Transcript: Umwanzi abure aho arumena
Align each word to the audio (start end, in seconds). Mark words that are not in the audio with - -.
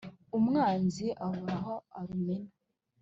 Umwanzi 0.37 1.05
abure 1.25 1.53
aho 1.57 1.75
arumena 1.99 2.51